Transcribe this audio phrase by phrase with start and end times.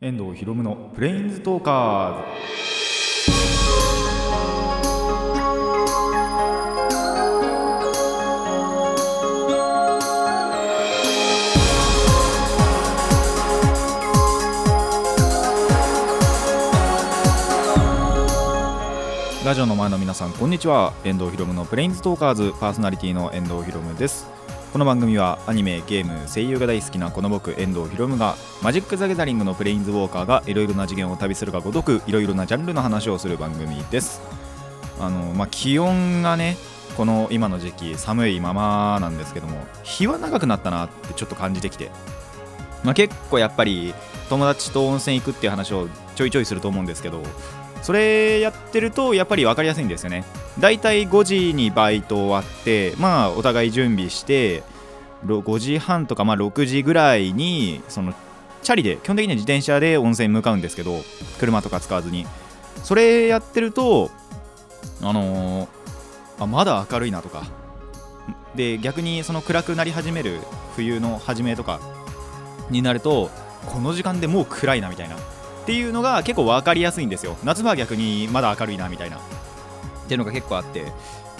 [0.00, 2.34] 遠藤博夢のプレインズトーカー
[19.42, 19.44] ズ。
[19.44, 20.92] ラジオの前の皆さんこんにちは。
[21.02, 22.52] 遠藤博夢のプレインズトーカーズ。
[22.60, 24.37] パーソナリティの遠藤博夢です。
[24.72, 34.20] この番組はアニメゲーム声優が大好きなこの僕遠藤博夢がマジック・ザ・ギャザリングのプレインズウォーカーがいろいろな次元を旅するがごとくいろいろなジャンルの話をする番組です。
[35.00, 36.58] あのまあ気温がね
[36.98, 41.90] この今の時期寒いままなんですけども日は長くなったなってちょっと感じてきて
[42.84, 43.94] まあ、結構やっぱり
[44.28, 47.22] 友達と温泉行くっていう話をちょいちょいすると思うんですけど
[47.88, 50.22] それやってるとやっぱり分かりやすいんですよね。
[50.60, 54.62] だいたい5時にバイト終わってまあお互い準備して
[55.24, 58.12] 5時半とかまあ6時ぐらいにその
[58.62, 61.00] チャリで基本的には自転車で温泉に向かうんですけど
[61.40, 62.26] 車とか使わずに。
[62.82, 64.10] それやってると
[65.00, 65.68] あのー
[66.40, 67.44] あまだ明るいなとか。
[68.54, 70.40] で逆にその暗くなり始める
[70.76, 71.80] 冬の初めとか
[72.68, 73.30] になると
[73.64, 75.16] この時間でもう暗いなみたいな。
[75.68, 77.36] っていうのが結構分かりやすいんですよ。
[77.44, 79.18] 夏場は逆にまだ明るいなみたいな。
[79.18, 79.20] っ
[80.08, 80.86] ていうのが結構あって。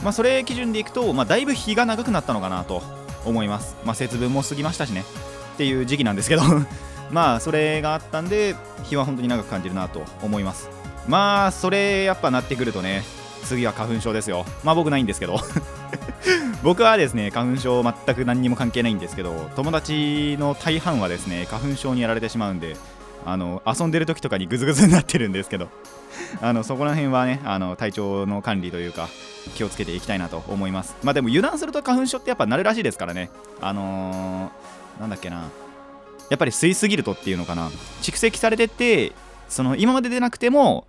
[0.03, 2.83] まあそれ基準でいくと、まあ、だいぶ日が長くなったのかなと
[3.25, 3.75] 思います。
[3.87, 5.07] まあ節分も過ぎましたしね。
[5.55, 6.43] っていう時期なんですけど。
[7.11, 8.55] まあそれがあったんで
[8.85, 10.69] 日は本当に長く感じるなと思います。
[11.07, 13.05] まあそれやっぱなってくるとね
[13.45, 14.45] 次は花粉症ですよ。
[14.63, 15.41] まあ僕ないんですけど。
[16.63, 22.77] 僕はですね花粉症全く何にも関係ないんですけど友達の大半はですね花粉症にやられてしまうんで
[23.31, 25.69] あの遊んでる時とかにグズグズになってるんですけど。
[26.41, 29.09] あのそこら辺はねあの体調の管理というか
[29.55, 30.97] 気をつけていきたいなと思います。
[31.03, 33.31] まあでも油断すると花粉症ってやっぱなるらしいですからね。
[33.61, 35.51] あのー、なんだっけな。
[36.31, 37.71] やっぱり吸いすぎるとっていうのかな。
[38.03, 39.13] 蓄積されてて
[39.49, 40.87] その今まで出なくても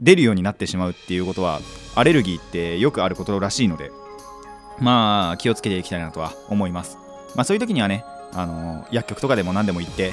[0.00, 1.60] 出るようになってしまうっていうことは
[1.94, 3.90] アレルギーってよくあることらしいので。
[4.80, 6.98] まあ気をつけていきたいなとは思います。
[7.34, 10.12] まあそういう時にはねあの薬局とかでも何でも行って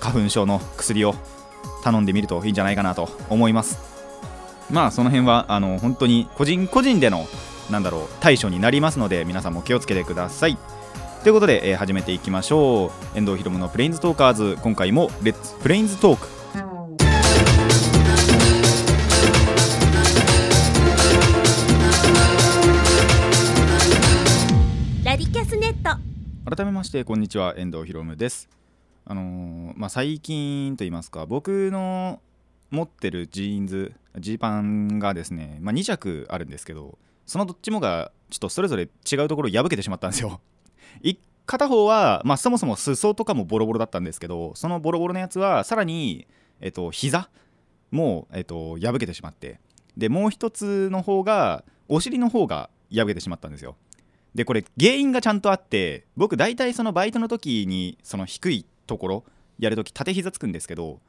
[0.00, 1.14] 花粉症の薬を
[1.82, 3.78] 頼んでみるといいんじゃないかなと思います。
[4.70, 7.26] まあその辺はあの本当に個人個人での
[7.70, 10.58] なんだろう対処になりますので皆さんも気をつけてください。
[11.22, 13.18] ということで、えー始めていきましょう。
[13.18, 16.28] 遠藤ひろむのプレインズトーカーズ今回もレッツプレインズトーク。
[25.04, 25.98] ラディキャスネット。
[26.48, 28.48] 改めましてこんにちは遠藤ひろむです
[29.06, 32.20] あのーまあ最近と言いますか僕の
[32.70, 40.40] 持ってるジーンズジーパンがですね、まあ、2着あるんですけどそのどっちもがちょっとそれぞれ違うところ破けてしまったんですよ。
[41.46, 46.26] 片方は、まあ、そもそも裾とかもボロボロだったんですけどそのボロボロのやつはさらに、
[46.60, 47.30] えっと、膝
[47.92, 49.60] も、えっと、破けてしまって
[49.96, 53.76] でもう一つの方がお尻の方が破けてしまったんですよ。
[54.34, 59.24] でこれ原因がちゃんとあって僕大体そのバイトの時にその低いところ
[59.58, 61.00] やるとき縦膝つくんですけど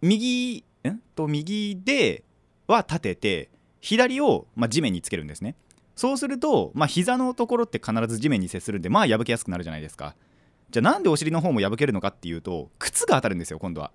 [0.00, 2.24] 右んと右で
[2.66, 3.48] は立てて
[3.80, 5.54] 左を、まあ、地面につけるんですね。
[5.94, 10.14] そうすると、まあ、膝のところって必ず地面に接するんでまあ破けやすくなるじゃないですか。
[10.70, 13.92] じゃあなんでお尻の方も破けるのかっていうと靴が当たるんですよ今度は。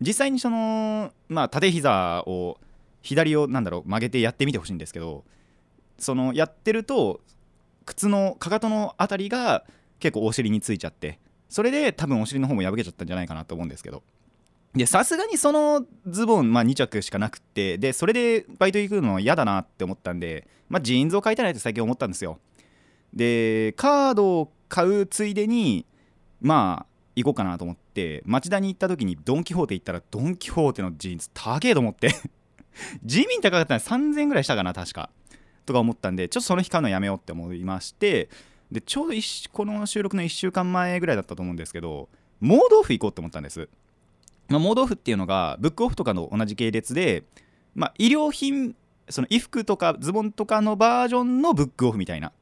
[0.00, 2.58] 実際にその、まあ、縦膝を
[3.02, 5.24] 左をなんだろう曲げてやってみてほしいんですけど
[5.98, 7.20] そのやってると
[7.86, 9.64] 靴のかかとのあたりが
[10.00, 11.18] 結構お尻についちゃって
[11.52, 14.02] それで多分お尻の方も破けちゃったんじゃないかなと思うんですけど。
[14.74, 22.38] でさすがにそのズボン、まあ、2着しかなくってでそれでバイト行くの嫌だなって思ったんで、まあ、ジーンズを買いたいなって最近思ったんですよ。
[23.12, 25.84] でカードを買うついでに
[26.40, 32.14] まあ行こうかなと思って町田に行った時にドン・キホーテ行ったらドン・キホーテのジーンズ高えと思って。
[33.04, 35.10] 地味に高かったら3000円ぐらいしたかな確か。
[35.66, 38.28] とか思ったんでちょっとその日買うのやめようって思いまして
[38.72, 42.08] でちょうど一この収録の1週間前ぐらいだったと思うんですけど
[42.40, 43.68] 盲豆腐行こうと思ったんです、
[44.48, 47.24] まあ、盲豆腐っていうのがブックオフとかの同じ系列で、
[47.74, 48.74] まあ、医療品
[49.08, 52.32] その衣服とかズボンとかのバージョンのブックオフみたいな。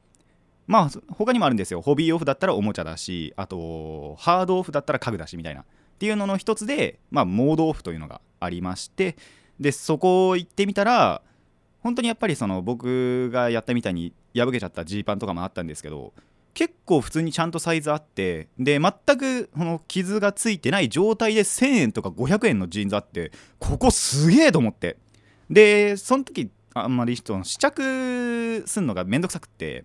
[0.67, 1.81] まあ他にもあるんですよ。
[1.81, 5.61] ホビーオフだったらおもちゃだしあとハードオフだったら家具だしみたいな。
[5.61, 5.65] っ
[5.99, 9.17] ていうのの一つでまあ盲豆腐というのがありまして
[9.59, 11.21] でそこ行ってみたら
[11.81, 16.13] 本当にやっぱりその僕がやったみたいに破けちゃったジーパンとかもあったんですけど
[16.53, 24.97] 結構普通にちゃんとサイズあってで全くこの傷がついてない状態で1000円とか500円のジーンズあってここすげえと思って。
[25.49, 29.83] でその時あんまりその試着すんのがめんどくさくって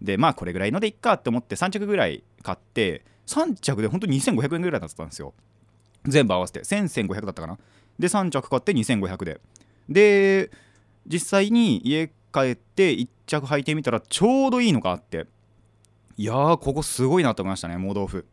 [0.00, 5.34] でまあこれぐらいのでいっかって思って3着ぐらい買って3着で本当に2500円ぐらいだったんですよ。
[6.04, 6.60] 全部合わせて。
[6.60, 7.58] 10001500だったかな。
[7.98, 9.40] で3着買って2500で。
[9.88, 10.50] で
[11.06, 13.08] 実際に家帰って1
[13.40, 15.26] 着履いてみたらちょうどいいのがあって。
[16.16, 18.26] いやーここすごいなと思いましたね盲豆腐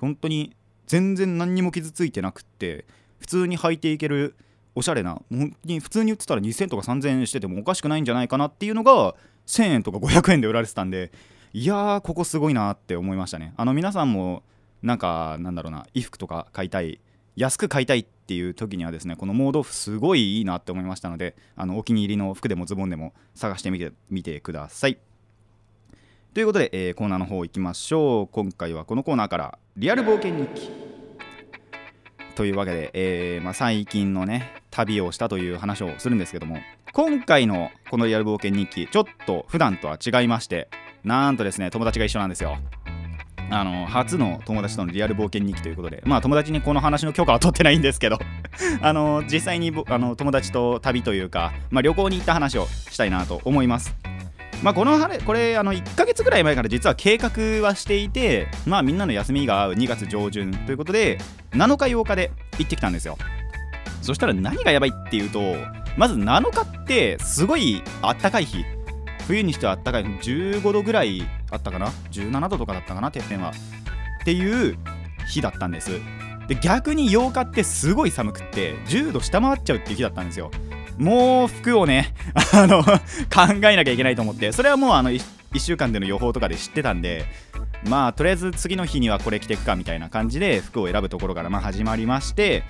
[0.00, 0.54] 本当に
[0.86, 2.84] 全然何にも傷ついてなくって
[3.18, 4.36] 普通に履いていける
[4.74, 9.14] おしゃれな本当に普通に売ってたら2000とか3000円しててもおかしくないんじゃないかなっていうのが
[9.46, 11.10] 1000円とか500円で売られてたんで
[11.52, 13.52] いやーここすごいなって思いましたね。
[13.56, 14.42] あの皆さんも
[14.82, 17.00] なんかなんだろうな衣服とか買いたい
[17.36, 24.98] 安く買いたいっていう時にはですねこの盲豆腐すごいいいなって思いましたのであのお気に入りの服でもズボンでも探してみてみてください。
[26.32, 28.26] ということで、えーコーナーの方行きましょう。
[28.28, 30.70] 今回はこのコーナーからリアル冒険日記。
[32.34, 36.58] というわけで、えーまあ、最近のね旅をしたという話をするんですけども
[36.92, 40.68] 今回のこのリアル冒険日記ちょっと普段とは違いまして
[41.04, 42.58] なんとですね友達が一緒なんですよ。
[43.54, 48.18] あの初の友達とのリアル冒険日記ということでまあ友達にこの話の許可は取ってないんですけど
[48.82, 53.94] あの実際にあの友達と旅というか、まあ、旅行に行った話をしたいなと思います。
[54.62, 61.18] まあ、この晴れこれあの1ヶ月ぐらい前から実は計画はしていてまあみんなの休みが合う2月上旬ということで
[61.50, 63.18] 7日8日で行ってきたんですよ。
[64.00, 65.56] そしたら何がやばいっていうと
[65.96, 68.64] まず7日ってすごいあったかい日。
[69.26, 73.10] 冬にしてはあったかい15度ぐらいあったかな？17度とかだったかな？
[73.10, 73.52] てっぺんは。
[74.22, 74.76] っていう
[75.26, 76.00] 日だったんです。
[76.48, 80.50] で逆に8日ってすごい寒くって10度下回っちゃうっていう日だったんですよ。
[80.98, 82.14] もう服をね
[82.54, 82.90] あの考
[83.64, 84.52] えなきゃいけないと思って。
[84.52, 85.22] それはもうあの 1,
[85.58, 87.24] 週間での予報とかで知ってたんで
[87.88, 92.64] まあとりあえず次の日にはこれ着てくかみたいな感じで服を選ぶところからま始まりまして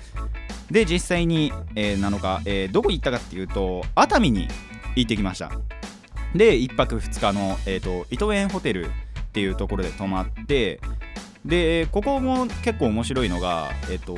[0.71, 4.49] で実際に、えー7日、えーどこに行ったかっていうと熱海に
[4.97, 5.51] 行ってきました。
[6.35, 8.91] で1泊2日の、えー、と伊藤園ホテルっ
[9.33, 10.81] ていうところで泊まって
[11.45, 14.17] でここも結構面白いのがえっ、と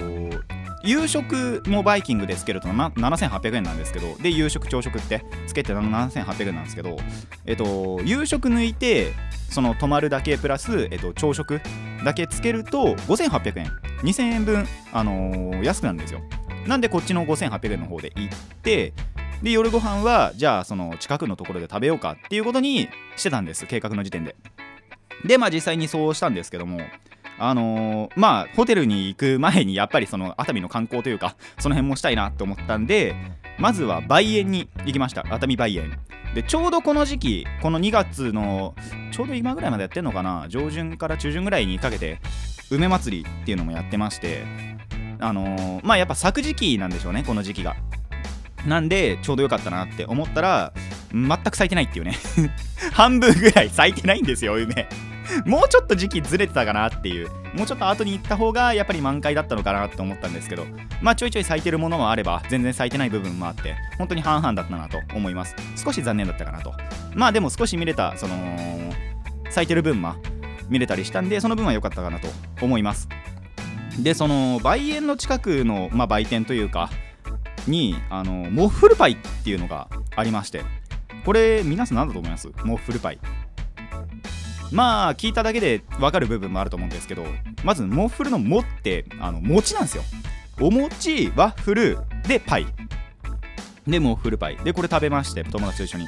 [0.85, 6.97] 夕食もバイキングでつけると7800円なんですけどで夕食朝食ってつけて7800円なんですけど
[7.45, 9.13] えっ、と夕食抜いて
[9.51, 11.61] その泊まるだけプラス、えっと朝食
[12.05, 13.67] だけつけると5800円。
[14.03, 16.21] 2000円分、あの安くなるんですよ。
[16.67, 18.93] なんでこっちの5800円の方で行って
[19.43, 23.67] で夜ご飯はじゃあその近くのところで食べようかっていうことにしてたんです。
[23.67, 24.35] 計画の時点で。
[25.25, 26.81] でまあ実際にそうしたんですけども
[27.38, 33.15] あのーまあホテルに行く前にやっぱりその熱海の観光というかその辺もしたいなと思ったんで
[33.59, 35.25] まずは梅園に行きました。
[35.33, 35.99] 熱海梅園。
[36.35, 38.75] でちょうどこの時期この2月の
[39.11, 42.19] ちょうど今ぐらいまでやってんのかな上旬から中旬ぐらいにかけて
[42.71, 44.44] 梅祭りっていうのもやってまして
[45.19, 47.75] あのーまあやっぱ咲く時期なんでしょうねこの時期が。
[48.67, 50.73] なんでちょうどよかったなって思ったら
[51.13, 52.17] 全く咲いてないっていうね。
[52.93, 54.89] 半分ぐらい咲いてないんですよ梅。
[55.45, 57.29] もうちょっと時期ずれてたかなっていう。
[57.55, 60.67] もうちょっと後に行った方がやっぱり満開だったのかなって思ったんですけど。
[61.01, 65.55] まあちょいちょい咲いてるものもあれば全然咲いてない部分もあって本当に半々だったなと思います。
[65.77, 66.75] 少し残念だったかなと。
[67.15, 68.35] まあでも少し見れたその
[69.51, 70.17] 咲いてる分は
[70.69, 72.29] 見れたりしたんでその分は良かったかなと
[72.61, 73.09] 思います。
[73.99, 76.91] でその梅園の近くの、まあ、売店というか
[77.67, 80.63] にあのモッフルパイっていうのがありまして
[81.25, 82.49] これ皆さん何だと思います？
[82.65, 83.19] モッフルパイ。
[84.73, 87.25] まあ聞いただけで分かる部分もあると思うんですけど
[87.65, 90.03] まずモッフルの「も」ってあの餅なんですよ。
[90.61, 92.67] お餅ワッフルでパイ。
[93.87, 94.56] でモッフルパイ。
[94.56, 96.06] でこれ食べまして友達と一緒に。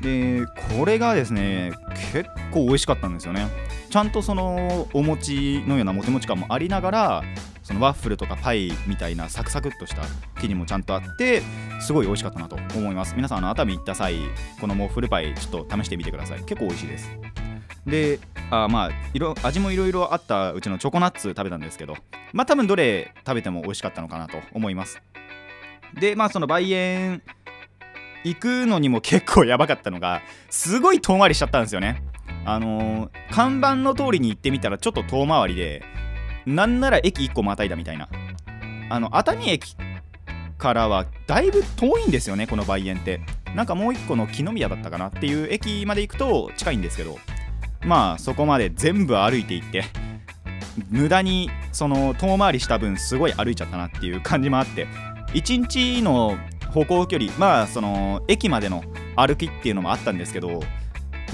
[0.00, 1.72] でこれがですね
[2.12, 3.46] 結構美味しかったんですよね。
[3.90, 7.22] ちゃんとそのお餅のようなもちもち感もありながら
[7.68, 10.00] そのワッフルとかパイみたいなサクサクっとした
[10.40, 11.42] 生地もちゃんとあって
[11.82, 13.14] すごい美味しかったなと思います。
[13.14, 14.14] 皆さんあの熱海行った際
[14.58, 16.38] このモッフルパイちょっと試してみてください。
[16.44, 17.10] 結構美味しいです。
[17.84, 18.20] で
[18.50, 21.94] あまあいろ味もいろいろあったうちのチョコナッツ食べたんですけど
[22.32, 25.02] まあ多分どれ食べても美味しかったのかなと思います。
[25.92, 27.22] でまあその梅園
[28.24, 32.02] 行くのにも結構やばかったのがすごい遠回りしちゃったんですよね。
[32.46, 35.82] あのー看板の通りに行ってみたらちょっと遠回りで
[36.54, 38.08] なんなら駅1個またいだみたいな。
[38.90, 39.76] あの熱海駅
[40.56, 43.20] からはだいぶ遠いんですよねこの梅園って。
[43.54, 47.18] なんかもう1個の木の宮だったかなっていう駅まで行くと近いんですけど。
[47.84, 49.84] まあそこまで全部歩いていって
[50.90, 54.86] 無駄にその遠回りした分すごい歩いちゃったなっていう感じもあって。
[55.34, 56.38] 1日の
[56.70, 58.82] 歩行距離まあその駅までの
[59.16, 60.62] 歩きっていうのもあったんですけど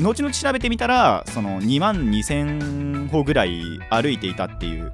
[0.00, 4.92] 後々調べてみたらその2万2000歩ぐらい歩いていたっていう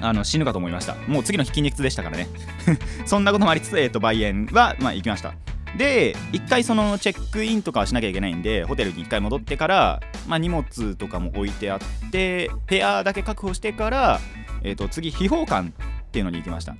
[0.00, 0.94] あの死ぬかと思いました。
[1.08, 2.28] もう次の日筋肉痛でしたからね。
[3.06, 5.34] そんなこともありつつ、えー、と梅園は、まあ、行きました。
[5.76, 14.20] で1回そのチェックインとかはしなきゃいけないんでホテルに1回戻ってから、まあ、荷物とかも置いてあって部屋だけ確保してから、
[14.62, 15.72] えー、と次秘宝館っ
[16.14, 16.76] っていうのに行きました。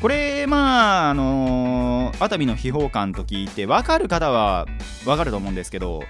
[0.00, 4.66] これまああのー熱海の秘宝館と聞いて分かる方は
[5.04, 6.02] 分かると思うんですけど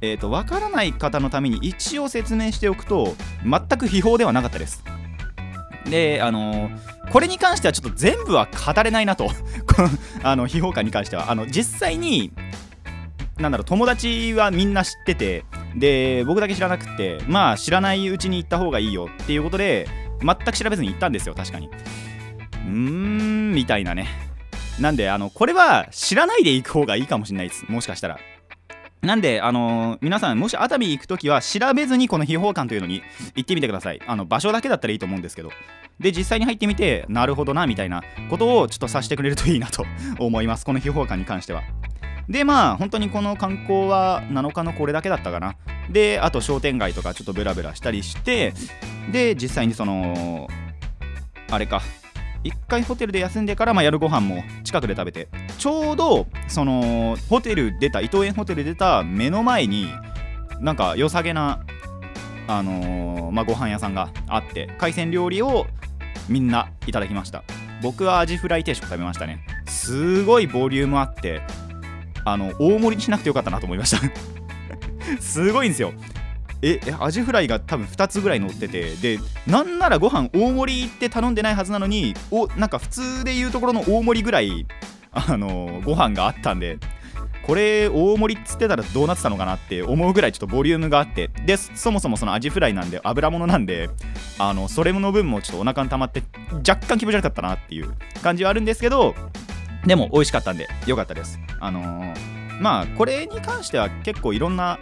[0.00, 4.84] えー、と分からない方のために一応説明しておくと全く秘宝ではなかったです。
[5.90, 9.26] であのーこれに関してはちょっと全部は語れないなと。
[9.74, 9.88] この
[10.22, 11.30] あの秘宝館に関しては。
[11.30, 12.32] あの実際に
[13.38, 19.86] なんだろう友達はみんな知っててで僕だけ知らなくてまあ知らないうちに行った方がいいよっていうことで
[20.20, 21.68] 全く調べずに行ったんですよ確かに。
[21.68, 24.08] うーんみたいなね。
[24.80, 27.64] なんであのこれは知らないで行く方がいいかもしれないです。
[27.68, 28.18] もしかしたら。
[29.06, 33.02] なんで、あのー皆さん、もし熱海行くときは、調べずにこの秘宝館というのに
[33.36, 34.00] 行ってみてください。
[34.06, 35.50] あの場所だけだったらいいと思うんですけど。
[36.00, 39.86] で、実際に入ってみて、なるほどな、みたいなことをちょっとさせてくれるといいなと
[40.18, 40.66] 思います。
[40.66, 41.62] この秘宝館に関しては。
[42.28, 45.54] で、まあ、本当にこの観光は7日のこれだけだったかな。
[45.88, 48.52] で、あと商店街とかちょっとブラブラしたりして、
[49.12, 50.48] で、実際にその、
[51.48, 51.80] あれか、
[52.44, 55.28] 一回ホテルで休んでから、まあ、夜ご飯も近くで食べて
[55.58, 59.88] ちょうどそのホテル出た伊藤園ホテル出た目の前に
[60.60, 61.64] なんか良さげな
[62.48, 65.66] あのーまあ、ご飯屋さんがあって海鮮料理を
[66.28, 67.44] みんないただきました。
[67.82, 69.44] 僕はアジフライ定食食べましたね。
[69.66, 71.42] すごいボリュームあって
[72.24, 74.00] あの大盛りにしなくてよかったなと思いました。
[75.20, 75.92] すごいんですよ。
[76.62, 84.66] えアジフライが多分2つぐらい乗っててでなんならご飯大盛りって頼んでないはずなのにおなんか普通でいうところの大盛りぐらい
[85.12, 86.78] あのご飯があったんで
[87.46, 93.88] これ大盛りっつってたらどうなってたのかなって思うぐらいちょっとボリュームがあってでそもそもそのアジフライなんで油物なんで
[94.38, 96.22] あのそれの分もちょっとお腹に溜まって
[96.68, 99.14] 若干気持ち悪かったなっていう感じはあるんですけど
[99.86, 101.38] でも美味しかったんで良かったです。
[101.60, 104.78] あのーまあこれに関しては結構いろんな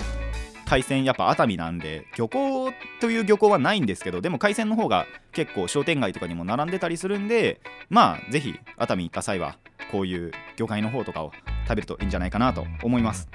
[0.64, 9.56] 海鮮やっぱ熱海なんで漁港という漁港はないんですけどでも海鮮の方が結構商店街とかにも並んでたりするんでまあぜひ熱海行った際は
[9.92, 11.33] こういう魚介の方とかを
[11.66, 13.28] 食べるといいんじゃないかなと思います。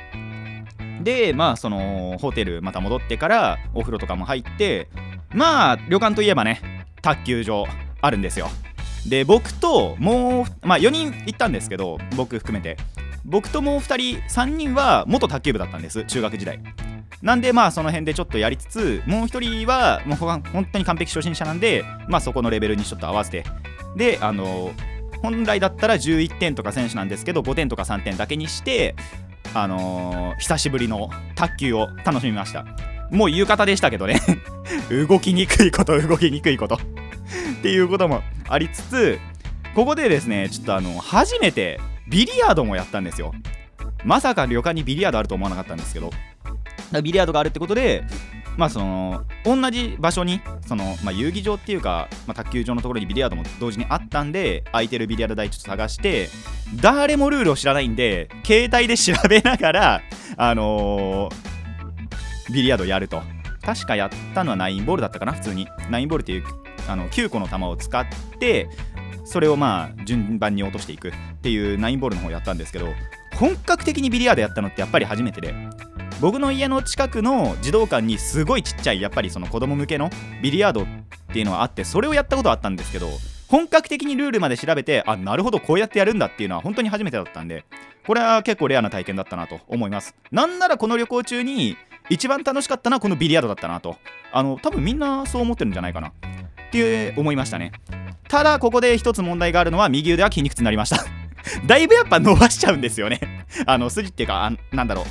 [1.02, 4.90] でまあそのホテルまた戻ってからお風呂とかも入って
[5.34, 7.66] まあ旅館といえばね卓球場
[8.02, 8.50] あるんですよ。
[9.08, 12.78] で僕ともうまあ4人行ったんですけど僕含めて。
[13.26, 16.60] 僕ともう2人3人は元卓球部だったんです中学時代。
[17.22, 23.44] なんでまあその辺でちょっとやりつつもう1人はもう本当に完璧初心者なんでまあそこのレベルにちょっと合わせて。
[23.96, 24.72] であの
[25.22, 28.96] 本来だったら11点とか選手なんですけど5点とか3点だけにして
[29.54, 32.66] あのー久しぶりの卓球を楽しみました。
[33.12, 34.22] もう浴衣でしたけどね。
[34.90, 36.76] 動きにくいこと動きにくいこと。
[36.76, 39.20] っていうこともありつつ
[39.76, 43.34] ここでですねちょっとあの初めてビリヤードもやったんですよ。
[44.06, 46.12] まさか旅館にビリヤードあると思わなかったんですけど。
[47.04, 48.04] ビリヤードがあるってことで
[48.58, 56.30] まあその同じ場所にその、まあ、遊技場っていうか、まあ、卓球場のところにビリヤードも同時にあったんで空いてるビリヤード台ちょっと探して
[56.82, 60.02] 誰もルールを知らないんで携帯で調べながら
[60.36, 61.50] あのー
[62.52, 63.22] ビリヤードやると。
[63.62, 65.68] 確かやったのはナインボールだったかな普通に。
[65.90, 66.44] ナインボールっていう
[66.88, 68.06] あの9個の球を使っ
[68.40, 68.70] て
[69.26, 72.88] それをまあ順番に落としていくっていうナインボールの方やったんですけど
[73.36, 75.54] 本格的にビリヤードやったのってやっぱり初めてで。
[76.22, 80.10] 僕の家の近くの児童館にすごいちっちゃいやっぱりその子供向けの
[80.42, 80.86] ビリヤードっ
[81.32, 83.08] ていうのはあってそれをやったことはあったんですけど
[83.48, 87.64] 本格的にルールまで調べてあなるほどこうやってやるんだっていうのは本当に初めてだったんで
[88.06, 90.16] これは結構レアな体験だったなと思います。
[90.32, 91.78] なんならこの旅行中に
[92.10, 93.98] 一番楽しかったのはこのビリヤードだったなと。
[94.32, 96.08] あの多分みんなそう思ってるんじゃないかな。
[96.08, 96.12] っ
[96.72, 97.72] て思いましたね。
[98.28, 101.06] ただここで一つ問題があるのは右腕は筋肉痛になりました。
[101.68, 103.46] だいぶやっぱ伸ばしちゃうんですよね。
[103.68, 105.06] あの筋っていうかあなんだろう。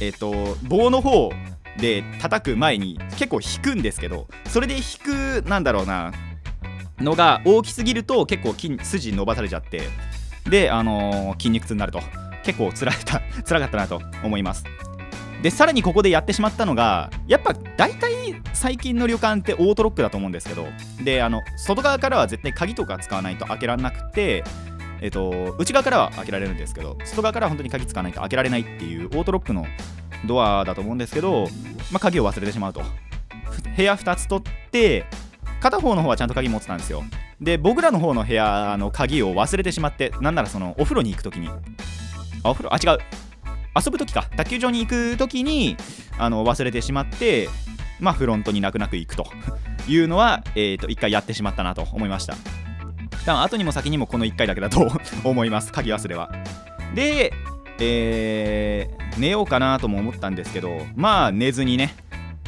[0.00, 1.30] えっ、と棒の方
[1.78, 4.82] で叩く前に結構引くんですけどそれで引
[5.42, 6.12] くなんだろうな
[6.98, 9.82] のが大きすぎると結構筋筋伸ばされちゃって
[10.48, 12.00] であのー筋肉痛になると
[12.42, 13.20] 結構つら辛
[13.60, 14.64] かったなと思います。
[15.42, 18.12] でさらにここでやってしまったのがやっぱ大体
[18.52, 20.66] 最近の旅館ってオートロックだと思うんですけど
[21.02, 24.44] であの外側からは絶対鍵とか使わないと開けられなくて
[25.00, 29.66] えっと、内側からは開けられるんですけど外側からは本当に鍵使わないと開けられないっていうオートロックの
[30.26, 31.46] ドアだと思うんですけど、
[31.90, 32.82] まあ、鍵を忘れてしまうと。
[33.76, 35.06] 部屋2つ取って
[35.60, 37.02] 片方の方はちゃんと鍵持ってたんですよ。
[37.40, 41.48] で僕らの方の部屋の鍵を忘れてしまってなんならそのお風呂に行く時に。
[42.42, 42.74] あお風呂？
[42.74, 42.98] あ違う。
[43.74, 44.28] 遊ぶ時か。
[44.36, 45.76] 卓球場に行く時に
[46.18, 47.48] あの忘れてしまって
[48.00, 49.26] まあフロントに泣く泣く行くと
[49.88, 52.34] いうのは、えー、と一回やってしまったなと思いました。
[53.24, 54.90] 多分後にも先にもこの1回だけだと
[55.24, 55.72] 思います。
[55.72, 56.30] 鍵忘れは。
[56.94, 57.32] で、
[57.78, 61.94] えー寝ようかなとも思ったんですけどまあ寝ずにね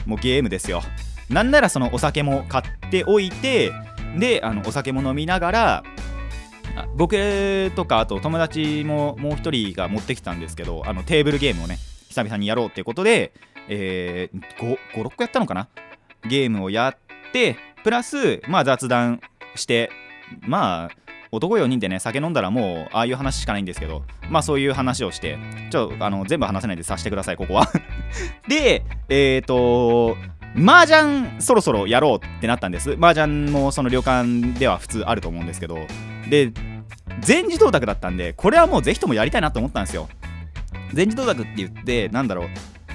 [0.06, 0.82] もうゲームですよ。
[1.28, 3.72] なんならそのお酒も買っておいて
[4.18, 5.84] であのお酒も飲みながら
[6.96, 13.32] 僕とかあと友達ももう一人が持ってきたんですけどあのテーブルゲームをね久々にやろうっていうことで、
[13.68, 15.68] えー、56個やったのかな？
[16.28, 19.20] ゲームをやってプラスまあ雑談
[19.54, 19.90] して
[20.40, 20.90] まあ
[21.30, 25.38] 男4人でね酒飲んだらもうああいう話しかないんですけどまあそういう話をして
[25.70, 27.70] ちょっとあの全部話せないでさせてくださいここは。
[28.48, 30.16] でえっ、ー、と
[30.54, 32.96] 麻雀そろそろやろうってなったんです。
[33.00, 35.78] 麻雀もその旅館では普通あると思うんですけど。
[36.28, 36.52] で
[37.20, 40.08] 全自動卓だったんでこれはもうぜひともやりたいなと思ったんですよ。
[40.92, 42.48] 全自動卓って言ってなんだろう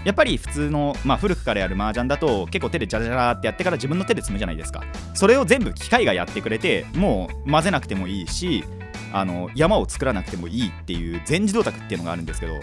[0.08, 4.82] やっぱり普通の、まあ、古くからやる麻雀だと結構手でジャジャラってやってから自分の手で積むじゃないですか。
[5.14, 8.64] それを全部機械がやってくれてもう混ぜなくてもいいし
[9.12, 12.54] あの山を作らなくてもいいっていう全自動卓っていうのがあるんですけど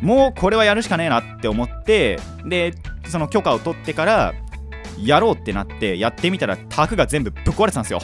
[0.00, 2.72] もうこれはやるしかねえなって思ってで
[3.08, 4.32] その許可を取ってから
[4.98, 8.00] やろうってなってやってみたら卓が全部ぶっ壊れてたんですよ。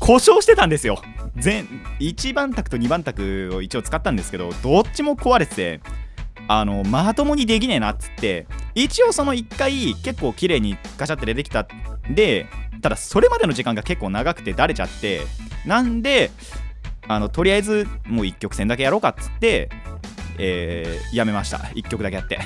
[0.00, 1.02] 故障してたんですよ。
[1.36, 1.66] 全
[2.00, 5.80] 1番卓と2番卓を一応使ったんですけどどっちも壊れてて
[6.48, 11.66] あのまともにできねえなっつって一応その1回結構綺麗にガチャって出てきた
[12.10, 12.46] で
[12.82, 15.22] ただそれまでの時間が結構長くてだれちゃって
[15.64, 16.30] なんで
[17.08, 19.68] あのとりあえずもう1曲戦だけやろうかっつって、
[20.38, 21.58] えー、やめました。
[21.58, 22.38] 1曲だけやって。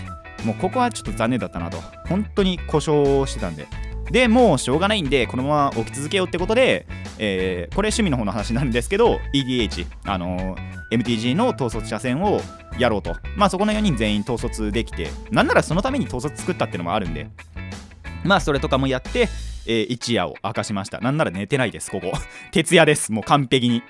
[0.44, 1.78] もうここはちょっと残念だったなと。
[2.08, 3.66] 本当に故障してたんで。
[4.10, 6.86] でもうしょうがないんでこのまま置き続けようってことで、
[7.18, 12.40] えー、これ趣味の方の話なんですけど EDH あのー MTG の統率車線を
[12.78, 13.16] やろうと。
[13.36, 17.28] まあそこの4人全員統率できてなんならそのために統率作ったっていうのもあるんで。
[18.24, 19.28] まあそれとかもやって、
[19.66, 21.00] えー、一夜を明かしました。
[21.00, 22.12] なんなら寝てないですここ。
[22.52, 23.82] 徹夜ですもう完璧に。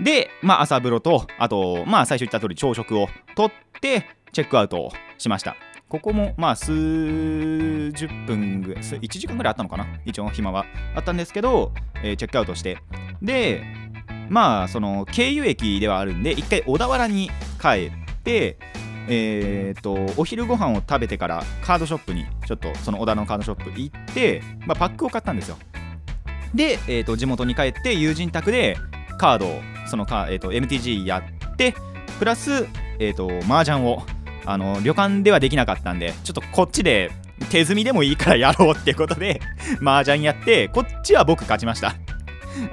[0.00, 5.56] でまあ朝風呂とあとまあ最初言った通り朝食をとってチェックアウトをしました。
[5.88, 9.86] ここもまあ数十分ぐらい1時間ぐらいあったのかな？
[10.04, 10.66] 一応暇は。
[10.94, 12.78] あったんですけど、えー、チェックアウトして。
[13.22, 13.62] で
[14.28, 18.58] まあその経由駅ではあるんで一回小田原に帰って
[19.10, 25.56] えーと、お昼ご飯を食べてからカードショップにちょっとその小田のカードショップ行って、まあ、パックを買ったんですよ。
[26.54, 28.76] で、えーと、地元に帰って友人宅で
[29.18, 31.74] カードをそのか、えーと、MTG やって
[32.18, 32.66] プラス、
[32.98, 34.02] えー、と麻雀を
[34.44, 37.10] あの旅館ではできなかったんでちょっとこっちで
[37.50, 39.40] 手積みでもいいからやろうってことで
[39.82, 41.94] 麻雀やってこっちは僕勝ちました。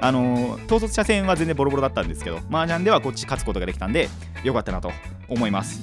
[0.00, 4.08] あの統率車線は全然ボロボロだったんですけど麻雀ではこっち勝つことができたんで
[4.42, 4.90] よかったなと
[5.28, 5.80] 思います。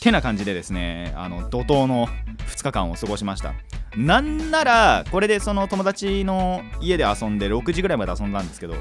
[0.00, 2.06] てな感じでですねあの怒涛の
[2.48, 3.54] 2日間を過ごしました。
[3.96, 8.74] なんならこれでその友達の家で遊んで6時ぐらいまで遊んだんですけど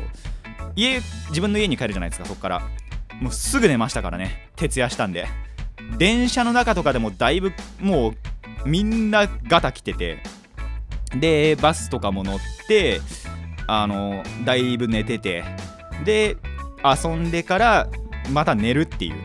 [0.75, 2.61] 家自分の家に帰るじゃないですかそっから。
[3.21, 5.27] もうすぐ寝ましたからね徹夜したんで。
[5.97, 8.15] 電車の中とかでもだいぶもう
[8.65, 10.19] みんなガタ来てて
[11.15, 13.01] でバスとかも乗って
[13.67, 15.43] あのだいぶ寝てて
[16.03, 16.37] で
[16.83, 17.87] 遊んでから
[18.31, 19.15] また寝るっていう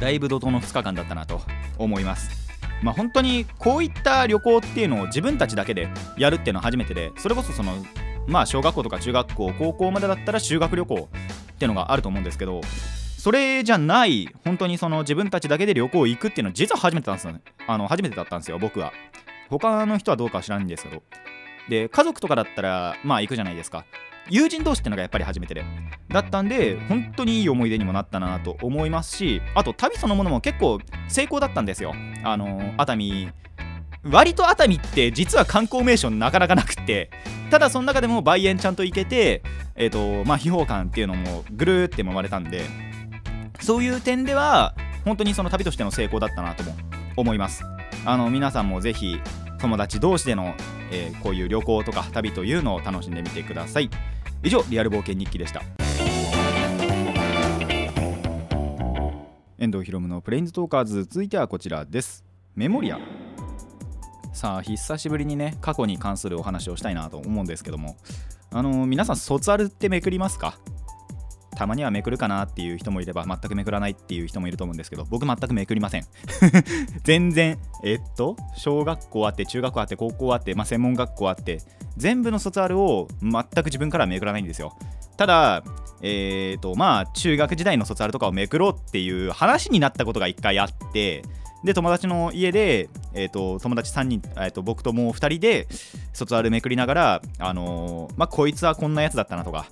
[0.00, 1.40] だいぶ怒涛の2日間だったなと
[1.78, 2.46] 思います。
[2.82, 5.88] まあ本当にこういった旅行っていうのを自分たちだけで
[6.18, 7.72] やるっていうのは初めてでそれこそその
[8.26, 11.08] まあ小学校とか中学校高校までだったら修学旅行
[11.52, 12.60] っていうのがあると思うんですけど
[13.26, 17.40] それじゃない本当にその自分たちだけで旅行行くっていうのは実は初めてなんですよね。
[17.66, 18.92] あの初めてだったんですよ僕は。
[19.50, 21.02] 他の人はどうかは知らないんですけど。
[21.68, 23.84] で家族とかだったらまあ行くじゃないですか。
[24.30, 25.64] 友人同士ってのがやっぱり初めてで。
[26.08, 31.94] だったんで本当にいい思い出にもなったなと思いますしあと旅そのものも結構成功だったんですよ。
[32.22, 33.32] あの熱海。
[34.04, 37.10] 割と熱海って実は観光名所なかなかなくって。
[37.50, 39.42] ただその中でも梅園ちゃんと行けて
[39.74, 42.85] えっ、ー、とまあ秘宝館っていうのもぐるーって回れたんで。
[43.60, 46.74] そういう点では本当にその旅としての成功だったなとも
[47.16, 47.64] 思います。
[48.04, 49.18] あの皆さんもぜひ
[49.58, 50.54] 友達同士での
[50.92, 53.90] えー、こういう旅行とか旅というのを楽しんでみてください。
[54.44, 55.60] 以上リアル冒険日記でした。
[59.58, 62.24] 遠藤ひろむのプレインズトーカーズ続いてはこちらです。
[62.54, 63.00] メモリア。
[64.32, 67.96] さあ久しぶりにね過去に関するお話をしたいなと思うんですけども。
[68.52, 70.56] あのー、皆さん卒アルってめくりますか？
[71.56, 76.04] たまにはめくるかなっていう人もいれば全くめくらないっていう人もいると思うんですけど僕全くめくりません。
[77.02, 81.60] 全然えっと小学校あって中学校あって高校あって、まあ、専門学校あって
[81.96, 84.76] 全部の卒アルを全く自分からめくらないんですよ。
[85.16, 85.64] ただ
[86.02, 91.22] えっ、ー、とまあ中学時代の卒アルとかをめくろうっていう話になったことが1回あって
[91.64, 95.66] で友達の家で、えーと、友達3人、えーと、僕ともう2人で
[96.12, 99.66] 卒アルめくりながら、あのー、まあ、こいつはこんなやつだったなとか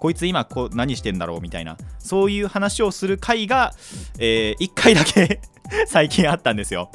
[0.00, 3.72] こいつ今こう何してんだろうみたいなそういう話をする回が、
[4.18, 5.40] えー、1回だけ
[5.86, 6.90] 最近あったんですよ。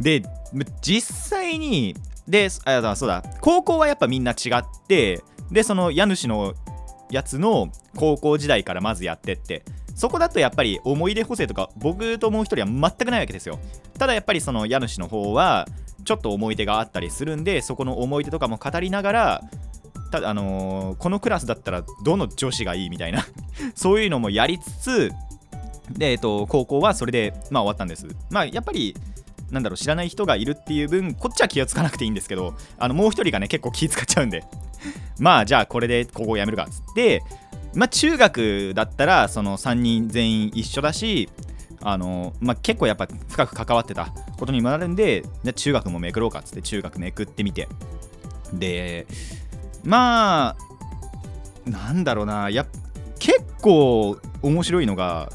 [0.00, 0.22] で
[0.82, 1.96] 実際に
[2.28, 3.22] であそうだ。
[3.40, 6.54] 高校はやっぱみんな違ってでその家主の
[7.10, 9.62] やつの高校時代からまずやってって
[9.94, 13.58] そこだとやっぱり思い出補正とか僕ともう一人は全くないわけですよ。
[13.98, 15.68] ただやっぱりその家主の方は
[16.04, 19.42] ちょっと思い出があったりするんでそこの思い出とかも語りながら
[20.12, 23.26] たあのー、このクラスだったらどの女子がいいみたいな。
[23.74, 25.12] そういうのもやりつつ
[25.90, 28.06] で、えっと、高校はそれで、まあ、終わったんです。
[28.30, 28.96] まあやっぱり
[29.50, 34.44] なんだろう知らない人がいるっていう分こっちは気をつかなくていいんですけどあのもう一人がね結構気使っちゃうんで。
[35.18, 37.22] まあじゃあこれで高校辞めるかっつって
[37.74, 41.28] まあ中学だったらその3人全員一緒だし
[41.84, 47.68] あのまあ、結構やっぱ深く関わってたことにもなるんでじゃ中学もめくろうかっつって中学めくってみて。
[48.52, 49.06] で
[49.84, 50.56] ま
[51.66, 52.50] あなんだろうな。
[52.50, 52.66] や
[53.18, 55.32] 結構面白いのが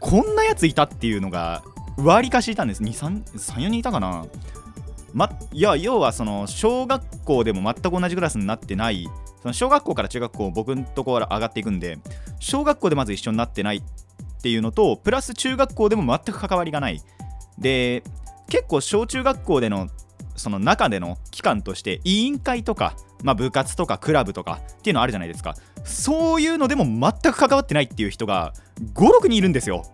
[0.00, 1.62] こんなやついたっていうのが
[1.96, 2.82] 割りかしいたんです。
[2.82, 4.26] 234人いたかな。
[5.14, 9.06] ま、いや要はその小学校でも全く同じクラスになってない
[9.42, 11.98] その小学校から中学校僕のところ上がっていくんで
[12.38, 13.82] 小学校でまず一緒になってないっ
[14.40, 17.02] ていうのとプラス中学校でも全く関わりがない。
[17.58, 18.02] で
[18.48, 19.88] 結構小中学校での
[20.34, 25.54] その中での期間として委員会とか、まあ、部活とかクラブとかっていうのあるじゃないですか。
[25.84, 28.52] そういうのでも全く関わってないっていう人が
[28.94, 29.84] 56人いるんですよ。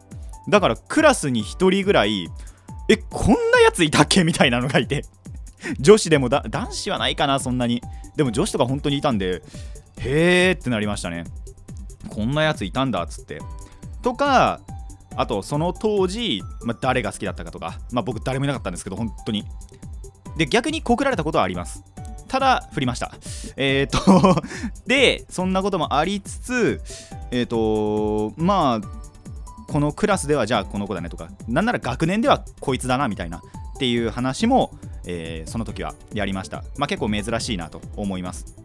[0.48, 2.28] だからクラスに1人ぐらい
[2.88, 5.04] えこんなやついたっけみたいなのがいて。
[5.80, 7.82] 女子でも男子はないかなそんなに。
[8.16, 9.42] でも女子とか本当にいたんで
[9.98, 11.24] へーってなりましたね。
[12.08, 13.40] こんなやついたんだっつって。
[14.02, 14.60] とか
[15.16, 19.44] あとその当時、まあ、誰が好きだったかとか、まあ、僕誰もいなかったんですけど本当に。
[20.36, 21.82] で逆に告られたことはあります。
[22.28, 23.12] ただ振りました。
[23.56, 24.42] えっ、と
[24.86, 26.80] でそんなこともありつつ
[27.30, 28.98] えっ、とまあ
[29.66, 33.42] このクラスではじゃあこの子だねとかなんなら学年ではこいつだなみたいなっ
[33.78, 34.72] ていう話も、
[35.06, 36.64] えー、その時はやりました。
[36.76, 38.56] まあ結構珍しいなと思います。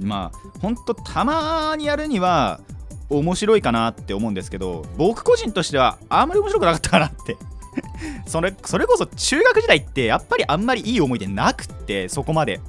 [0.00, 2.60] まあほんとたまにやるには
[3.08, 7.36] 面白いかなって思うんですけど僕個人としてはあんまり面白くなかったかなって。
[8.26, 12.60] それそれこそ中学時代ってやっぱりあんまりいい思い出なくってそこまで。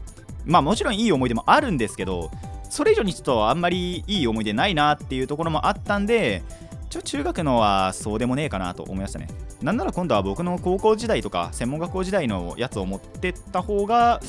[0.48, 2.32] まあもちろんいい思い出もあるんですけど
[2.70, 6.44] それ以上にちょっとあんまりいい思い出ないなっていうところもあったんで
[6.90, 9.28] ちょ中学のはそうでもねえかなと思いましたね。
[9.62, 14.22] なんなら今度は僕の高校時代とか専門学校時代のやつを持ってった方が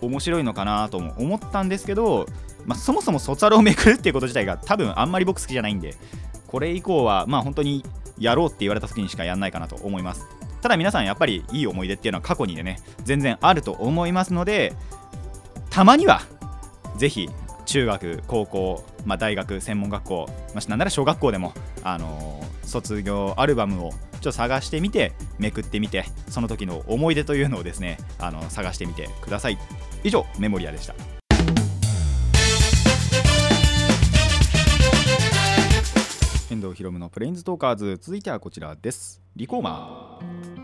[0.00, 2.26] 面白いのかなとも思ったんですけど、
[2.66, 5.94] まあ、そもそも卒アルをめくるっていうこと自体が多分あんまり僕好きじゃないんで
[6.46, 7.84] これ以降はまあ本当に
[8.18, 10.24] やろうって言われた時にしかやんないかなと思います。
[10.62, 14.72] ただ皆さんやっぱりいい思い出っていうのは過去にでね全然あると思いますので
[15.74, 16.20] たまには
[16.98, 17.28] ぜひ
[17.66, 29.58] 中学高校、まあ、大学専門学校、まあ、なんなら小学校でも、あのー、卒業アルバムをちょっと探してみてめくってみてその時の思い出というのをですねあの探してみてください。
[30.04, 30.94] 以上メモリアでした。
[36.52, 39.20] 遠藤ひろむのプレインズトーカーズ続いてはこちらです。
[39.34, 40.63] リコーマー。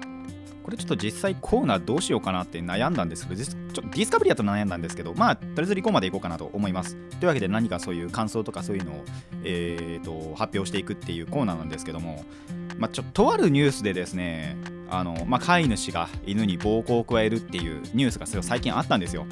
[0.62, 6.96] これちょっと実際コーナーどうしようかなって悩んだんですけど、ちょっとディスカブリだと悩んだんですけど、まあ、とりあえずリコーまでいこうかなと思います。
[7.18, 9.04] というわけで何かそういう感想とかそういうのを、
[9.44, 12.24] えーと、発表していくっていうコーナーなんですけども、
[12.78, 14.56] まあ、ちょっとあるニュースでですね、
[14.90, 19.26] あのまあ、飼い主が犬に暴行を加えるっていうニュースが最近あったんですよ。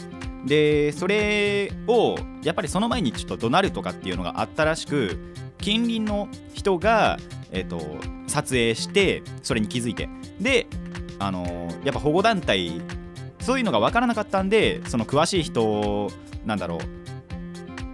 [0.46, 5.18] で、それをやっぱりその前にちょっと怒鳴るとかっていうのがあったらしく、
[5.58, 7.18] 近隣の人が、
[7.50, 7.80] えーと
[8.28, 10.06] 撮影してそれに気づいて
[10.38, 10.66] で
[11.18, 12.81] あのやっぱ保護団体
[13.40, 16.11] そういうのが分からなかったんでその詳しい人
[16.44, 16.78] なんだろ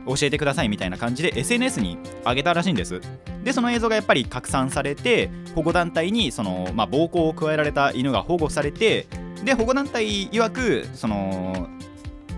[0.07, 3.01] う教えてくださいみたいな感じで SNS に上げたらしいんです。
[3.43, 9.07] でその映像がやっぱり拡散されて保護団体にその、まあ、暴行を加えられた犬が保護されて
[9.45, 11.69] で保護団体曰くその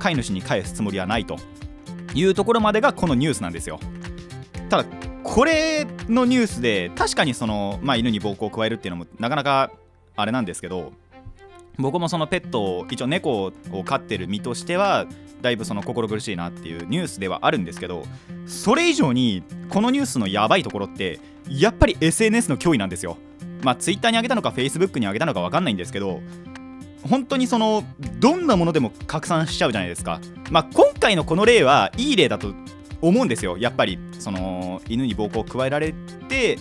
[0.00, 1.36] 飼い主に返すつもりはないと。
[2.16, 3.78] いうところまでがこのニュースなんですよ。
[4.68, 4.84] ただ
[5.22, 9.70] これのニュースで確かにその、まあ、犬に暴行を加えるっていうのもなかなか
[10.16, 10.92] あれなんですけど
[11.78, 15.06] 僕もそのペットを一応猫を飼ってる身としては
[15.42, 18.04] だいぶその心苦しいなっていうニュースではあるんですけど
[18.46, 23.18] それ以上にこのニュースのやばいところってやっぱり SNS の脅威なんですよ。
[23.62, 26.20] まあ Twitter に上げたのか Facebook に上げたのか分かんないんですけど
[27.08, 27.84] 本当にその
[28.18, 30.20] どんなものでも拡散しちゃうじゃないですか。
[30.50, 32.54] まあ今回のこの例はいい例だと
[33.00, 33.58] 思うんですよ。
[33.58, 35.94] やっぱりその犬に暴行を加えられ
[36.28, 36.58] て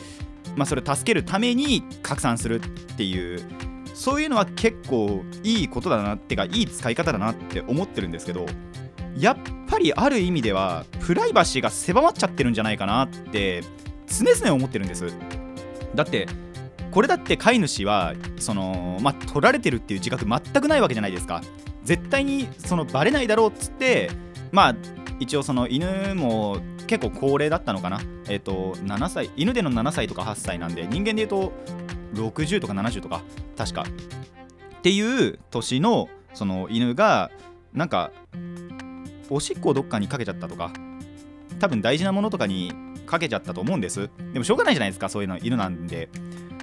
[0.55, 2.59] まあ、それを助けるために拡散するっ
[2.97, 3.39] ていう
[3.93, 8.45] そういうのは結構いいことだなってかいい使い方だなって思ってるんですけど
[9.17, 13.63] やっぱりある意味ではプライバシーが狭まっちゃってるんじゃないかなって
[14.07, 15.15] 常々思ってるんです。
[15.95, 16.27] だって
[16.91, 21.41] これだって飼い主はそのまあ取られてるっていう自覚全くないわけじゃないですか。
[21.83, 24.09] 絶対にそのバレないだろうっつって
[24.51, 24.75] まあ
[25.19, 28.01] 一応その犬も結構高齢だったのかな？
[28.27, 31.53] えっ、と7歳犬での7歳とか8歳なんで人間で言うと
[32.13, 33.21] 60とか70とか
[33.57, 33.83] 確か。
[33.83, 37.31] っていう年のその犬が
[37.73, 38.11] なんか
[39.29, 40.71] おしっこをどっかにかけちゃったとか
[41.59, 42.71] 多分大事なものとかに
[43.05, 44.09] かけちゃったと思うんです。
[44.33, 46.09] でもしょうがないじゃないですかそういうの犬なんで。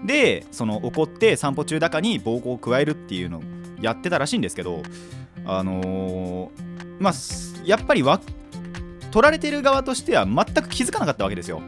[0.05, 3.43] でその怒って散歩中だかに暴行を加えるっていうのを
[3.81, 4.83] やってたらしいんですけど
[5.45, 6.72] あのー
[7.03, 7.13] まあ
[7.65, 8.21] やっぱりわ
[9.11, 11.63] 取られてる側としては全く気づかなかったわけですよ。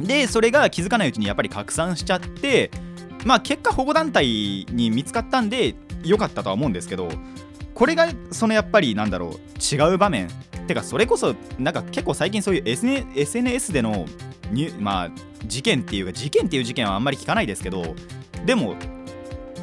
[0.00, 2.70] でそれが気づかないうちにやっぱり拡散しちゃって
[3.24, 7.08] まあ結果保護団体に見つかったんで良かったとは思うんですけど
[7.74, 10.28] これがそのやっぱりなんだろう違う場面。
[10.66, 14.06] てかそれこそなんか結構最近そういう SNS での
[14.50, 15.10] にまあ
[15.46, 17.94] 事件っていうか事件っていう事件はあんまり聞かないですけど
[18.46, 18.76] でも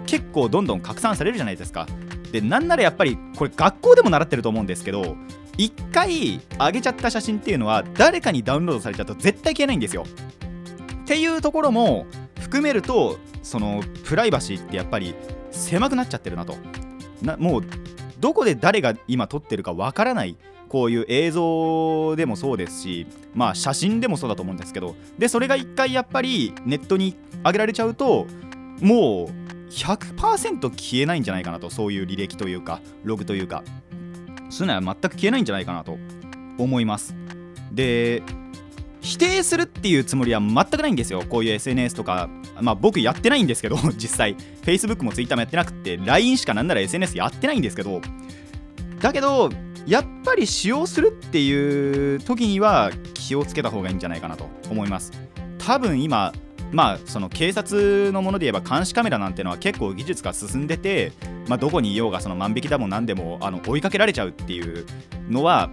[0.06, 1.88] 結構どんどん拡散されるじゃないですか。
[2.32, 5.15] でなんならやっぱりこれ学校でも習ってると思うんですけど
[5.58, 10.06] 一回上げちゃった写真っていうのは誰かにダウンロードされちゃうと絶対消えないんですよ。
[11.04, 12.06] っていうところも
[12.39, 15.13] 含めるとそのプライバシーってやっぱり
[15.52, 16.56] 狭くなっちゃってるなと。
[17.22, 17.63] なもう
[18.20, 20.38] どこで誰が今撮ってるかわからない
[20.70, 28.26] こういう映像でもそうですしまあ写真でもそうだと思うんですけどでそれが一回やっぱりネットに上げられちゃうと
[28.82, 33.63] もう100%消えないんじゃないかなとそういう履歴というかログというか
[34.50, 35.98] そういうのは全く消えないんじゃないかなと
[36.58, 37.15] 思います。
[37.72, 38.22] で
[39.00, 41.24] 否定するっていうつもりは全くないんですよ。
[41.28, 44.36] こういう SNS とかまあ僕やってないんですけど 実際。
[44.62, 48.00] Facebook も Twitter もやってなくて LINE しかなんなら SNS やってないんですけど
[49.00, 49.50] だけど
[49.88, 55.12] やっぱり使用するっていう時には気をつけた方がいいんじゃないかなと思います。
[55.58, 56.34] 多分今
[56.71, 61.12] まあその警察のもので言えば監視カメラなんてのは結構技術が進んでて、
[61.47, 64.86] まあ、どこにいようがその万引きだもん何でもあの追いかけられちゃうっていう
[65.29, 65.69] のは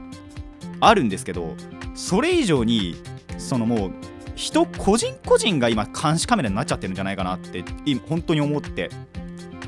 [0.81, 1.55] あるんですけど
[1.95, 2.97] それ以上に
[3.39, 3.93] そのもう
[4.35, 7.65] 人個人個人が今監視カメラになっちゃってるんじゃないかなって
[8.09, 8.91] 本当に思って。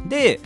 [0.09, 0.41] で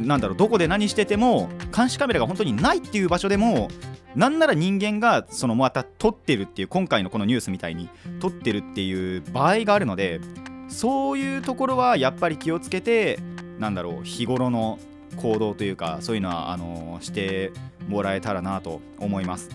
[0.00, 3.68] なんだろうどこで何してても監視カメラが本当にないっていう場所でも
[4.16, 7.88] なんなら人間がそのまた撮ってるっていう今回のこのニュースみたいに
[8.20, 10.20] 撮ってるっていう場合があるので
[10.68, 13.18] そういうところはやっぱり気をつけて
[13.58, 14.78] なんだろう日頃の
[15.16, 17.52] 行動というかそういうのはあのして
[17.88, 19.50] もらえたらなと思います。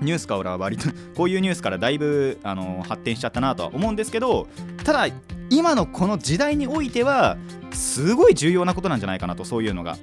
[0.00, 4.48] ニュースから割と こういうニュースからだいぶあの発展しちゃったなとは思うんですけど
[4.82, 5.06] ただ
[5.50, 7.38] 今のこの時代においては
[7.70, 9.96] すごい重要なことなんじゃないかなとそういうのが。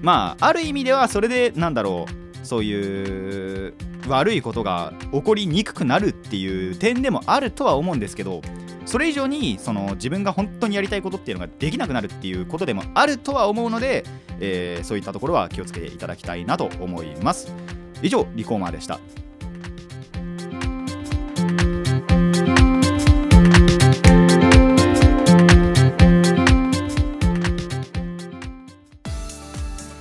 [0.00, 3.74] まあある意味ではそれでなんだろうそういう
[4.08, 8.42] 悪いことが起こりにくくなるっていう点でもあるとは思うんですけど
[8.84, 14.04] それ以上にその自分が本当にやりたいことっていうのができなくなるっていうことでもあるとは思うので、
[14.40, 17.54] えー、そういったところは気をつけていただきたいなと思います。
[18.02, 18.98] 以上リコーマーでした。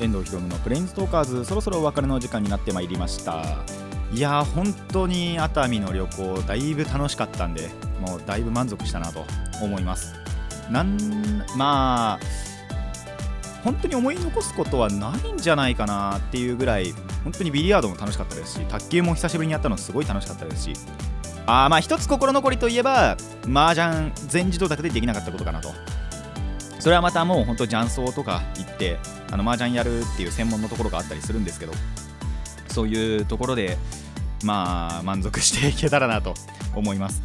[0.02, 3.44] 遠藤ひろむのプレインストーカーズそろそろお別れの時間になってまいりました。
[4.12, 7.70] いや本当に熱海の旅行だいぶ楽しかったんで
[8.02, 9.26] もうだいぶ満足したなと
[9.62, 10.14] 思います。
[10.70, 10.98] なん
[11.56, 12.20] まあ
[13.64, 20.74] 本当に思い残すことはないんじゃないかなっていうぐらい本当にビリヤードも楽しかったですし卓球も久しぶりにやったのすごい楽しかったですし。
[21.46, 25.70] あまあ一つ心残りといえば麻雀全自動だけでできなかったことかなと。
[26.82, 28.98] それはまたもう本当雀荘とか行って
[29.30, 31.74] あの麻雀やるっていう専門のところがあったりするんですけど
[32.70, 33.78] そういうところで
[34.44, 36.34] まあ満足していけたらなと
[36.76, 37.22] 思います。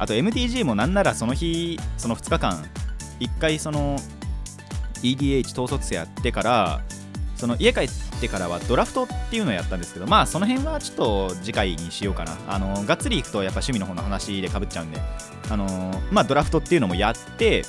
[0.00, 2.64] あと MTG もなんならその日その2日間
[3.20, 3.96] 1回その
[5.02, 6.82] EDH 統率やってから
[7.36, 7.88] その家帰っ
[8.20, 12.36] てからはドラフトっていうのをやったんですけどまあその辺はちょっと次回にしようかな。
[12.48, 15.00] あのがっつりいくとやっぱ趣味の方の話でかぶっちゃうんで
[15.48, 17.64] あのまあドラフトっていうのもやって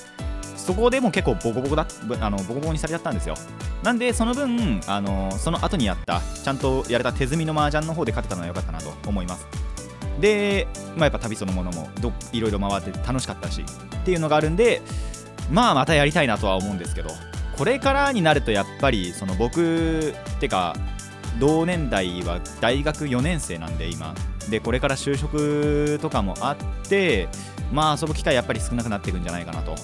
[0.67, 1.87] そこでも結構ボコボコだ
[2.19, 3.35] あのボコボコにされちゃったんですよ。
[3.83, 9.47] なんでその分あのその後にやったちゃんとやれた手積みの麻雀の方で勝てたのは良かったなと思います。
[10.19, 14.81] で、まあ、やっぱ旅そのものもどいろいろ回って楽しかったしっていうのがあるんで
[15.49, 17.11] まあまたやりたいなとは思うんですけど
[17.57, 20.75] これからになるとやっぱりその僕ってか
[21.39, 24.13] 同年代は大学4年生なんで今。
[24.49, 27.27] でこれから就職とかもあって
[27.71, 29.75] まあ遊ぶ機会やっぱり少なくなっていくんじゃないかなと。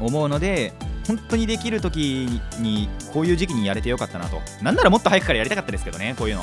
[0.00, 0.72] 思うので
[1.06, 4.40] 本当にできる時にこういう時期にやれてよかったなと。
[4.62, 6.42] なんならもっと早くからやりたかったですけどねこういうの。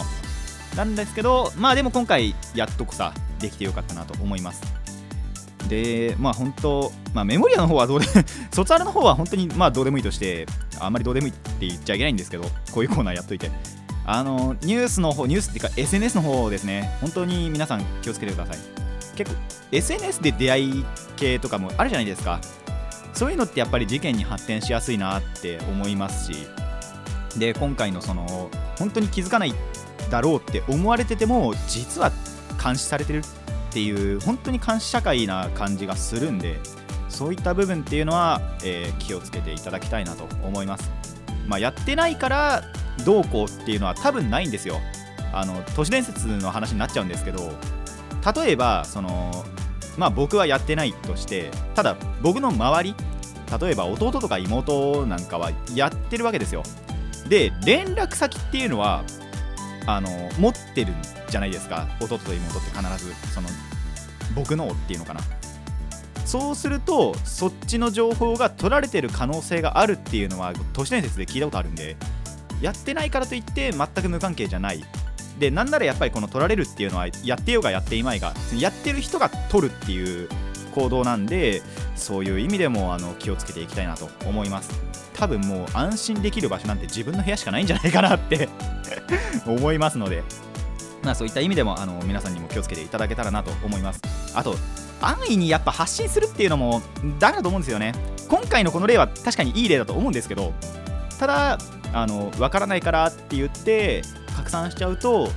[0.76, 4.62] なんですけどまあでも今回やっとこさできてよかったなと思います。
[5.70, 8.08] でまあ本当、まあ、メモリアの方はどうで
[8.52, 10.46] 卒アルの方は本当にまあどうでもいいとして
[10.80, 13.52] あんまりどうでもいいって言っちゃいけないんですけどこういうコーナーやっといて。
[14.10, 16.98] あのニュースの方ニュースっていうか SNS の方ですね。
[17.02, 18.58] 本当に皆さん気をつけてください。
[19.18, 19.38] 結構
[19.74, 20.86] SNS で出会い
[21.18, 22.40] 系とかもあるじゃないですか。
[23.14, 26.48] そういうのってやっぱり事件に発展しやすいなって思いますし
[27.38, 29.54] で今回のその本当に気づかない
[30.10, 32.12] だろうって思われてても実は
[32.64, 33.24] 監視されてるっ
[33.72, 36.60] ていう本当に監視社会な感じがするんで
[37.10, 40.92] そういった部分っていうのは、えー気をつけていただきたいなと思います、
[41.48, 42.64] まあ、やってないから
[43.06, 44.80] どうこうっていうのは多分ないんですよ。
[45.34, 47.52] あの都市伝説の話になっちゃうんですけど
[48.36, 49.46] 例えばその
[49.98, 52.96] まあ僕はやってないとしてただ僕の周り
[53.60, 56.64] 例えば弟とか妹なんかはやってるわけですよ。
[57.28, 59.04] で連絡先っていうのは
[59.86, 60.96] あの持ってるん
[61.30, 61.88] じゃないですか。
[62.00, 63.48] 弟と妹って必ずその
[64.36, 65.22] 僕のっていうのかな。
[66.26, 71.96] そうするとそっちの情報が取られてる可能性があるっていうのは都市伝説で聞いたことあるんで
[72.62, 74.84] やってないからといって全く無関係じゃない。
[75.40, 80.30] でなんならやっぱりこの取られるっていうのはやってようがやっていまいがやってる人が取るっていう
[80.74, 81.62] 行動なんで
[81.96, 84.72] そういう意味でもあの気をつけていきたいなと思います。
[85.14, 88.48] 多分もう安心できる場所なんて自分の部屋しかないんじゃないかなって
[89.48, 90.24] 思いますので
[91.02, 94.02] まあそういった意味でもあの皆さんにも気をつけていただけたらなと思います。
[94.36, 94.56] あと
[95.02, 96.82] 安易にやっぱ発信するっていうのも
[97.20, 97.94] ダメだと思うんですよね。
[98.28, 100.54] 今回のこの例は確かにいい例だと思うんですけど
[101.18, 101.58] ただ
[101.94, 104.04] あの分からないからって言って
[104.38, 105.30] 拡散しちゃうと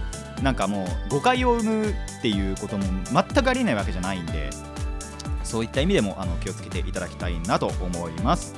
[0.42, 4.50] なんかもう誤解を生むっていうことも全くありえないわけじゃないんで
[5.42, 8.54] そういった意味でもあの気をつけていただきたいなと思います。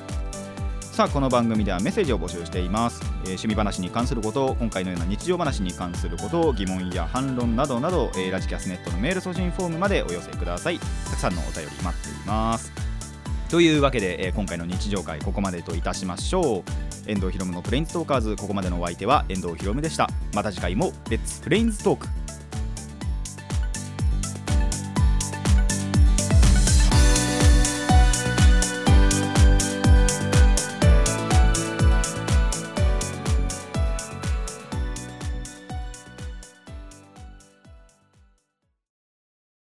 [0.80, 10.78] さあこの番組ではメッセージを募集しています、えー趣味話に関すること今回のような日常話に関すること疑問や反論などなど、えーラジキャスネットのメール送信フォームまでお寄せください。
[10.78, 12.81] たくさんのお便り待っています。
[13.52, 16.64] というわけで、えー今回の日常会ここまでといたしましょ
[17.06, 17.10] う。
[17.10, 18.34] 遠藤ひろむのプレインズトーカーズ。
[18.34, 20.08] ここまでのお相手は遠藤ひろむでした。
[20.34, 22.08] また次回もレッツプレインズトーク。